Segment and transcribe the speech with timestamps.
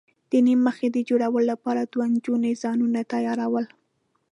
[0.31, 3.65] د نیم مخي د جوړولو لپاره دوو نجونو ځانونه تیاراول.